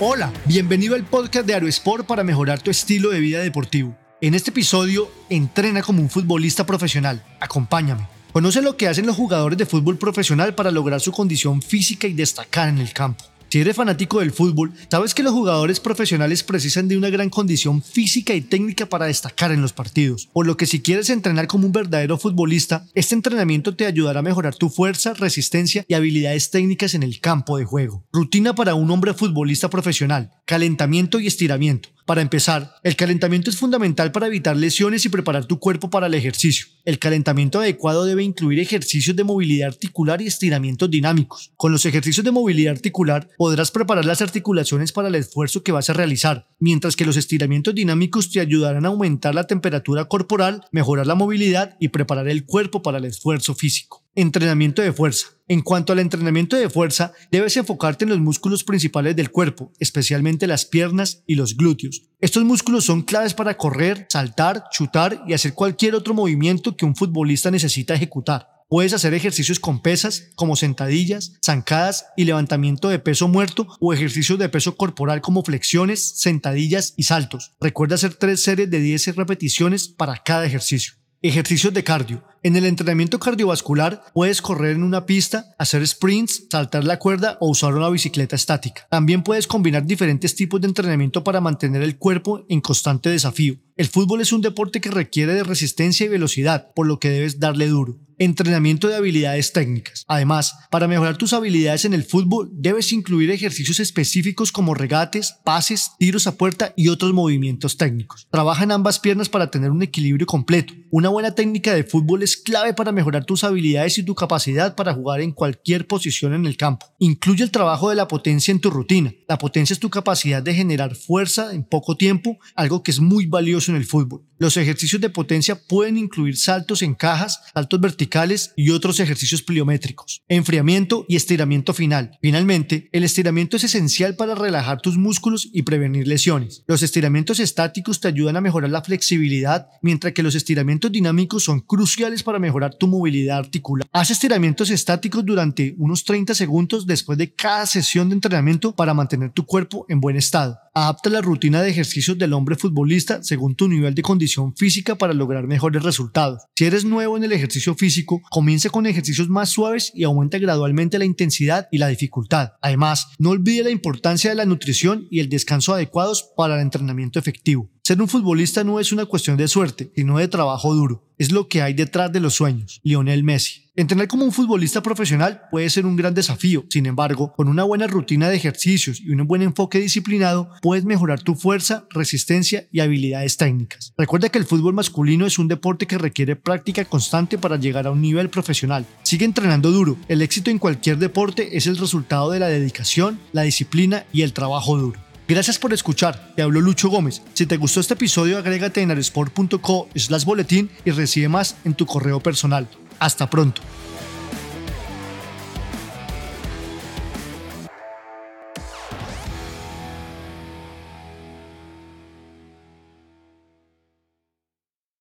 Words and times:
Hola, 0.00 0.32
bienvenido 0.46 0.96
al 0.96 1.04
podcast 1.04 1.46
de 1.46 1.54
Aerosport 1.54 2.04
para 2.04 2.24
mejorar 2.24 2.60
tu 2.60 2.68
estilo 2.68 3.10
de 3.10 3.20
vida 3.20 3.38
deportivo. 3.38 3.96
En 4.20 4.34
este 4.34 4.50
episodio, 4.50 5.08
entrena 5.30 5.82
como 5.82 6.02
un 6.02 6.10
futbolista 6.10 6.66
profesional. 6.66 7.22
Acompáñame. 7.38 8.08
Conoce 8.32 8.60
lo 8.60 8.76
que 8.76 8.88
hacen 8.88 9.06
los 9.06 9.14
jugadores 9.14 9.56
de 9.56 9.66
fútbol 9.66 9.96
profesional 9.96 10.56
para 10.56 10.72
lograr 10.72 11.00
su 11.00 11.12
condición 11.12 11.62
física 11.62 12.08
y 12.08 12.12
destacar 12.12 12.68
en 12.70 12.78
el 12.78 12.92
campo. 12.92 13.24
Si 13.54 13.60
eres 13.60 13.76
fanático 13.76 14.18
del 14.18 14.32
fútbol, 14.32 14.72
sabes 14.90 15.14
que 15.14 15.22
los 15.22 15.32
jugadores 15.32 15.78
profesionales 15.78 16.42
precisan 16.42 16.88
de 16.88 16.96
una 16.96 17.08
gran 17.08 17.30
condición 17.30 17.82
física 17.82 18.34
y 18.34 18.40
técnica 18.40 18.86
para 18.86 19.06
destacar 19.06 19.52
en 19.52 19.62
los 19.62 19.72
partidos, 19.72 20.28
por 20.32 20.44
lo 20.44 20.56
que 20.56 20.66
si 20.66 20.82
quieres 20.82 21.08
entrenar 21.08 21.46
como 21.46 21.66
un 21.66 21.72
verdadero 21.72 22.18
futbolista, 22.18 22.84
este 22.94 23.14
entrenamiento 23.14 23.76
te 23.76 23.86
ayudará 23.86 24.18
a 24.18 24.22
mejorar 24.24 24.56
tu 24.56 24.70
fuerza, 24.70 25.14
resistencia 25.14 25.84
y 25.86 25.94
habilidades 25.94 26.50
técnicas 26.50 26.94
en 26.94 27.04
el 27.04 27.20
campo 27.20 27.56
de 27.56 27.64
juego. 27.64 28.02
Rutina 28.12 28.56
para 28.56 28.74
un 28.74 28.90
hombre 28.90 29.14
futbolista 29.14 29.70
profesional, 29.70 30.32
calentamiento 30.44 31.20
y 31.20 31.26
estiramiento. 31.26 31.88
Para 32.06 32.20
empezar, 32.20 32.74
el 32.82 32.96
calentamiento 32.96 33.48
es 33.48 33.56
fundamental 33.56 34.12
para 34.12 34.26
evitar 34.26 34.58
lesiones 34.58 35.06
y 35.06 35.08
preparar 35.08 35.46
tu 35.46 35.58
cuerpo 35.58 35.88
para 35.88 36.06
el 36.06 36.12
ejercicio. 36.12 36.66
El 36.84 36.98
calentamiento 36.98 37.60
adecuado 37.60 38.04
debe 38.04 38.22
incluir 38.22 38.60
ejercicios 38.60 39.16
de 39.16 39.24
movilidad 39.24 39.68
articular 39.68 40.20
y 40.20 40.26
estiramientos 40.26 40.90
dinámicos. 40.90 41.52
Con 41.56 41.72
los 41.72 41.86
ejercicios 41.86 42.22
de 42.22 42.30
movilidad 42.30 42.74
articular 42.74 43.30
podrás 43.38 43.70
preparar 43.70 44.04
las 44.04 44.20
articulaciones 44.20 44.92
para 44.92 45.08
el 45.08 45.14
esfuerzo 45.14 45.62
que 45.62 45.72
vas 45.72 45.88
a 45.88 45.94
realizar, 45.94 46.46
mientras 46.58 46.94
que 46.94 47.06
los 47.06 47.16
estiramientos 47.16 47.74
dinámicos 47.74 48.30
te 48.30 48.40
ayudarán 48.40 48.84
a 48.84 48.88
aumentar 48.88 49.34
la 49.34 49.46
temperatura 49.46 50.04
corporal, 50.04 50.66
mejorar 50.72 51.06
la 51.06 51.14
movilidad 51.14 51.74
y 51.80 51.88
preparar 51.88 52.28
el 52.28 52.44
cuerpo 52.44 52.82
para 52.82 52.98
el 52.98 53.06
esfuerzo 53.06 53.54
físico. 53.54 54.04
Entrenamiento 54.14 54.82
de 54.82 54.92
fuerza. 54.92 55.28
En 55.46 55.60
cuanto 55.60 55.92
al 55.92 55.98
entrenamiento 55.98 56.56
de 56.56 56.70
fuerza, 56.70 57.12
debes 57.30 57.58
enfocarte 57.58 58.04
en 58.04 58.08
los 58.08 58.18
músculos 58.18 58.64
principales 58.64 59.14
del 59.14 59.30
cuerpo, 59.30 59.72
especialmente 59.78 60.46
las 60.46 60.64
piernas 60.64 61.22
y 61.26 61.34
los 61.34 61.58
glúteos. 61.58 62.04
Estos 62.18 62.44
músculos 62.44 62.86
son 62.86 63.02
claves 63.02 63.34
para 63.34 63.58
correr, 63.58 64.06
saltar, 64.08 64.64
chutar 64.72 65.22
y 65.26 65.34
hacer 65.34 65.52
cualquier 65.52 65.96
otro 65.96 66.14
movimiento 66.14 66.76
que 66.76 66.86
un 66.86 66.96
futbolista 66.96 67.50
necesita 67.50 67.92
ejecutar. 67.92 68.48
Puedes 68.70 68.94
hacer 68.94 69.12
ejercicios 69.12 69.60
con 69.60 69.82
pesas 69.82 70.30
como 70.34 70.56
sentadillas, 70.56 71.34
zancadas 71.44 72.06
y 72.16 72.24
levantamiento 72.24 72.88
de 72.88 72.98
peso 72.98 73.28
muerto 73.28 73.66
o 73.80 73.92
ejercicios 73.92 74.38
de 74.38 74.48
peso 74.48 74.78
corporal 74.78 75.20
como 75.20 75.44
flexiones, 75.44 76.02
sentadillas 76.16 76.94
y 76.96 77.02
saltos. 77.02 77.52
Recuerda 77.60 77.96
hacer 77.96 78.14
tres 78.14 78.42
series 78.42 78.70
de 78.70 78.80
10 78.80 79.16
repeticiones 79.16 79.88
para 79.88 80.22
cada 80.24 80.46
ejercicio. 80.46 80.94
Ejercicios 81.26 81.72
de 81.72 81.82
cardio. 81.82 82.22
En 82.42 82.54
el 82.54 82.66
entrenamiento 82.66 83.18
cardiovascular 83.18 84.04
puedes 84.12 84.42
correr 84.42 84.76
en 84.76 84.82
una 84.82 85.06
pista, 85.06 85.54
hacer 85.58 85.86
sprints, 85.86 86.48
saltar 86.50 86.84
la 86.84 86.98
cuerda 86.98 87.38
o 87.40 87.48
usar 87.48 87.74
una 87.74 87.88
bicicleta 87.88 88.36
estática. 88.36 88.86
También 88.90 89.22
puedes 89.22 89.46
combinar 89.46 89.86
diferentes 89.86 90.34
tipos 90.34 90.60
de 90.60 90.66
entrenamiento 90.66 91.24
para 91.24 91.40
mantener 91.40 91.80
el 91.80 91.96
cuerpo 91.96 92.44
en 92.50 92.60
constante 92.60 93.08
desafío. 93.08 93.56
El 93.78 93.88
fútbol 93.88 94.20
es 94.20 94.34
un 94.34 94.42
deporte 94.42 94.82
que 94.82 94.90
requiere 94.90 95.32
de 95.32 95.44
resistencia 95.44 96.04
y 96.04 96.10
velocidad, 96.10 96.74
por 96.74 96.86
lo 96.86 97.00
que 97.00 97.08
debes 97.08 97.40
darle 97.40 97.68
duro. 97.68 97.96
Entrenamiento 98.18 98.88
de 98.88 98.96
habilidades 98.96 99.52
técnicas. 99.52 100.04
Además, 100.06 100.54
para 100.70 100.86
mejorar 100.86 101.16
tus 101.16 101.32
habilidades 101.32 101.84
en 101.84 101.94
el 101.94 102.04
fútbol, 102.04 102.48
debes 102.52 102.92
incluir 102.92 103.30
ejercicios 103.30 103.80
específicos 103.80 104.52
como 104.52 104.74
regates, 104.74 105.34
pases, 105.44 105.92
tiros 105.98 106.26
a 106.26 106.36
puerta 106.36 106.72
y 106.76 106.88
otros 106.88 107.12
movimientos 107.12 107.76
técnicos. 107.76 108.28
Trabaja 108.30 108.64
en 108.64 108.72
ambas 108.72 109.00
piernas 109.00 109.28
para 109.28 109.50
tener 109.50 109.70
un 109.70 109.82
equilibrio 109.82 110.26
completo. 110.26 110.74
Una 110.90 111.08
buena 111.08 111.34
técnica 111.34 111.74
de 111.74 111.84
fútbol 111.84 112.22
es 112.22 112.36
clave 112.36 112.72
para 112.72 112.92
mejorar 112.92 113.24
tus 113.24 113.42
habilidades 113.42 113.98
y 113.98 114.04
tu 114.04 114.14
capacidad 114.14 114.76
para 114.76 114.94
jugar 114.94 115.20
en 115.20 115.32
cualquier 115.32 115.86
posición 115.86 116.34
en 116.34 116.46
el 116.46 116.56
campo. 116.56 116.86
Incluye 116.98 117.42
el 117.42 117.50
trabajo 117.50 117.90
de 117.90 117.96
la 117.96 118.06
potencia 118.06 118.52
en 118.52 118.60
tu 118.60 118.70
rutina. 118.70 119.12
La 119.28 119.38
potencia 119.38 119.74
es 119.74 119.80
tu 119.80 119.90
capacidad 119.90 120.42
de 120.42 120.54
generar 120.54 120.94
fuerza 120.94 121.52
en 121.52 121.64
poco 121.64 121.96
tiempo, 121.96 122.38
algo 122.54 122.82
que 122.82 122.92
es 122.92 123.00
muy 123.00 123.26
valioso 123.26 123.72
en 123.72 123.76
el 123.76 123.86
fútbol. 123.86 124.22
Los 124.44 124.58
ejercicios 124.58 125.00
de 125.00 125.08
potencia 125.08 125.58
pueden 125.58 125.96
incluir 125.96 126.36
saltos 126.36 126.82
en 126.82 126.94
cajas, 126.94 127.40
saltos 127.54 127.80
verticales 127.80 128.52
y 128.56 128.72
otros 128.72 129.00
ejercicios 129.00 129.40
pliométricos, 129.40 130.20
enfriamiento 130.28 131.06
y 131.08 131.16
estiramiento 131.16 131.72
final. 131.72 132.18
Finalmente, 132.20 132.90
el 132.92 133.04
estiramiento 133.04 133.56
es 133.56 133.64
esencial 133.64 134.16
para 134.16 134.34
relajar 134.34 134.82
tus 134.82 134.98
músculos 134.98 135.48
y 135.50 135.62
prevenir 135.62 136.06
lesiones. 136.06 136.62
Los 136.66 136.82
estiramientos 136.82 137.40
estáticos 137.40 138.00
te 138.00 138.08
ayudan 138.08 138.36
a 138.36 138.42
mejorar 138.42 138.68
la 138.68 138.82
flexibilidad, 138.82 139.68
mientras 139.80 140.12
que 140.12 140.22
los 140.22 140.34
estiramientos 140.34 140.92
dinámicos 140.92 141.44
son 141.44 141.60
cruciales 141.60 142.22
para 142.22 142.38
mejorar 142.38 142.74
tu 142.74 142.86
movilidad 142.86 143.38
articular. 143.38 143.88
Haz 143.92 144.10
estiramientos 144.10 144.68
estáticos 144.68 145.24
durante 145.24 145.74
unos 145.78 146.04
30 146.04 146.34
segundos 146.34 146.86
después 146.86 147.16
de 147.16 147.32
cada 147.32 147.64
sesión 147.64 148.10
de 148.10 148.16
entrenamiento 148.16 148.76
para 148.76 148.92
mantener 148.92 149.32
tu 149.32 149.46
cuerpo 149.46 149.86
en 149.88 150.02
buen 150.02 150.16
estado. 150.16 150.58
Adapta 150.74 151.08
la 151.08 151.20
rutina 151.22 151.62
de 151.62 151.70
ejercicios 151.70 152.18
del 152.18 152.32
hombre 152.32 152.56
futbolista 152.56 153.22
según 153.22 153.54
tu 153.54 153.68
nivel 153.68 153.94
de 153.94 154.02
condición 154.02 154.33
física 154.56 154.96
para 154.96 155.12
lograr 155.12 155.46
mejores 155.46 155.82
resultados. 155.82 156.42
Si 156.56 156.64
eres 156.64 156.84
nuevo 156.84 157.16
en 157.16 157.24
el 157.24 157.32
ejercicio 157.32 157.74
físico, 157.74 158.20
comienza 158.30 158.70
con 158.70 158.86
ejercicios 158.86 159.28
más 159.28 159.50
suaves 159.50 159.92
y 159.94 160.04
aumenta 160.04 160.38
gradualmente 160.38 160.98
la 160.98 161.04
intensidad 161.04 161.68
y 161.70 161.78
la 161.78 161.88
dificultad. 161.88 162.52
Además, 162.60 163.08
no 163.18 163.30
olvide 163.30 163.64
la 163.64 163.70
importancia 163.70 164.30
de 164.30 164.36
la 164.36 164.46
nutrición 164.46 165.06
y 165.10 165.20
el 165.20 165.28
descanso 165.28 165.74
adecuados 165.74 166.30
para 166.36 166.54
el 166.56 166.62
entrenamiento 166.62 167.18
efectivo. 167.18 167.73
Ser 167.86 168.00
un 168.00 168.08
futbolista 168.08 168.64
no 168.64 168.80
es 168.80 168.92
una 168.92 169.04
cuestión 169.04 169.36
de 169.36 169.46
suerte, 169.46 169.92
sino 169.94 170.16
de 170.16 170.26
trabajo 170.26 170.74
duro. 170.74 171.04
Es 171.18 171.32
lo 171.32 171.48
que 171.48 171.60
hay 171.60 171.74
detrás 171.74 172.10
de 172.10 172.18
los 172.18 172.32
sueños. 172.32 172.80
Lionel 172.82 173.24
Messi. 173.24 173.64
Entrenar 173.76 174.08
como 174.08 174.24
un 174.24 174.32
futbolista 174.32 174.82
profesional 174.82 175.42
puede 175.50 175.68
ser 175.68 175.84
un 175.84 175.94
gran 175.94 176.14
desafío, 176.14 176.64
sin 176.70 176.86
embargo, 176.86 177.34
con 177.36 177.46
una 177.46 177.62
buena 177.62 177.86
rutina 177.86 178.30
de 178.30 178.36
ejercicios 178.36 179.02
y 179.02 179.10
un 179.10 179.26
buen 179.26 179.42
enfoque 179.42 179.80
disciplinado, 179.80 180.48
puedes 180.62 180.86
mejorar 180.86 181.20
tu 181.20 181.34
fuerza, 181.34 181.84
resistencia 181.90 182.66
y 182.72 182.80
habilidades 182.80 183.36
técnicas. 183.36 183.92
Recuerda 183.98 184.30
que 184.30 184.38
el 184.38 184.46
fútbol 184.46 184.72
masculino 184.72 185.26
es 185.26 185.38
un 185.38 185.48
deporte 185.48 185.86
que 185.86 185.98
requiere 185.98 186.36
práctica 186.36 186.86
constante 186.86 187.36
para 187.36 187.58
llegar 187.58 187.86
a 187.86 187.90
un 187.90 188.00
nivel 188.00 188.30
profesional. 188.30 188.86
Sigue 189.02 189.26
entrenando 189.26 189.70
duro. 189.70 189.98
El 190.08 190.22
éxito 190.22 190.50
en 190.50 190.58
cualquier 190.58 190.96
deporte 190.96 191.58
es 191.58 191.66
el 191.66 191.76
resultado 191.76 192.30
de 192.30 192.38
la 192.40 192.48
dedicación, 192.48 193.20
la 193.32 193.42
disciplina 193.42 194.06
y 194.10 194.22
el 194.22 194.32
trabajo 194.32 194.78
duro. 194.78 195.03
Gracias 195.26 195.58
por 195.58 195.72
escuchar, 195.72 196.32
te 196.36 196.42
habló 196.42 196.60
Lucho 196.60 196.90
Gómez. 196.90 197.22
Si 197.32 197.46
te 197.46 197.56
gustó 197.56 197.80
este 197.80 197.94
episodio, 197.94 198.36
agrégate 198.36 198.82
en 198.82 198.90
aresport.co 198.90 199.88
slash 199.94 200.24
boletín 200.24 200.70
y 200.84 200.90
recibe 200.90 201.28
más 201.28 201.56
en 201.64 201.74
tu 201.74 201.86
correo 201.86 202.20
personal. 202.20 202.68
Hasta 202.98 203.30
pronto. 203.30 203.62